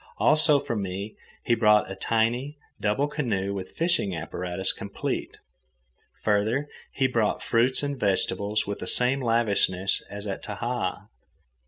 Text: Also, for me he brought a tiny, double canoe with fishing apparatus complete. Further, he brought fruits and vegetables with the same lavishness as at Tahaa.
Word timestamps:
Also, 0.17 0.59
for 0.59 0.75
me 0.75 1.15
he 1.43 1.53
brought 1.53 1.91
a 1.91 1.95
tiny, 1.95 2.57
double 2.79 3.07
canoe 3.07 3.53
with 3.53 3.69
fishing 3.77 4.15
apparatus 4.15 4.73
complete. 4.73 5.37
Further, 6.23 6.67
he 6.91 7.05
brought 7.05 7.43
fruits 7.43 7.83
and 7.83 7.99
vegetables 7.99 8.65
with 8.65 8.79
the 8.79 8.87
same 8.87 9.21
lavishness 9.21 10.01
as 10.09 10.25
at 10.25 10.41
Tahaa. 10.43 11.09